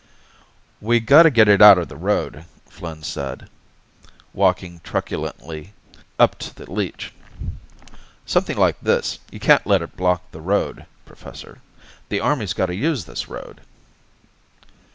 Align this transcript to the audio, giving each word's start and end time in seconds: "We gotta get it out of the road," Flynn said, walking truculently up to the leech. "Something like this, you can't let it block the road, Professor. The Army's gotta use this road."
"We 0.81 0.99
gotta 0.99 1.29
get 1.29 1.47
it 1.47 1.61
out 1.61 1.77
of 1.77 1.87
the 1.87 1.95
road," 1.95 2.45
Flynn 2.67 3.03
said, 3.03 3.47
walking 4.33 4.81
truculently 4.83 5.73
up 6.17 6.39
to 6.39 6.55
the 6.55 6.71
leech. 6.71 7.13
"Something 8.25 8.57
like 8.57 8.81
this, 8.81 9.19
you 9.29 9.39
can't 9.39 9.67
let 9.67 9.83
it 9.83 9.95
block 9.95 10.23
the 10.31 10.41
road, 10.41 10.87
Professor. 11.05 11.61
The 12.09 12.19
Army's 12.19 12.53
gotta 12.53 12.73
use 12.73 13.05
this 13.05 13.29
road." 13.29 13.61